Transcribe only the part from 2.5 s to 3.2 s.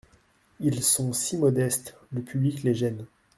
les gêne.